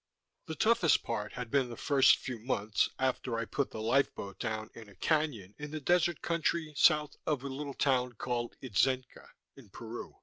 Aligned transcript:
The 0.47 0.55
toughest 0.55 1.03
part 1.03 1.33
had 1.33 1.51
been 1.51 1.69
the 1.69 1.77
first 1.77 2.15
few 2.15 2.39
months, 2.39 2.89
after 2.97 3.37
I 3.37 3.45
put 3.45 3.69
the 3.69 3.83
lifeboat 3.83 4.39
down 4.39 4.71
in 4.73 4.89
a 4.89 4.95
cañon 4.95 5.53
in 5.59 5.69
the 5.69 5.79
desert 5.79 6.23
country 6.23 6.73
south 6.75 7.17
of 7.27 7.43
a 7.43 7.47
little 7.49 7.75
town 7.75 8.13
called 8.13 8.55
Itzenca, 8.63 9.27
in 9.55 9.69
Peru. 9.69 10.15